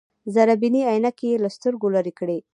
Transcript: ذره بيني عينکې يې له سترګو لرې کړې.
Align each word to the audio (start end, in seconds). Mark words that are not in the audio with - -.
ذره 0.33 0.53
بيني 0.61 0.81
عينکې 0.91 1.27
يې 1.31 1.35
له 1.43 1.49
سترګو 1.55 1.87
لرې 1.95 2.13
کړې. 2.19 2.37